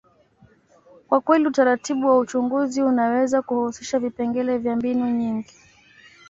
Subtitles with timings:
[1.09, 5.53] kwa kweli, utaratibu wa uchunguzi unaweza kuhusisha vipengele vya mbinu nyingi.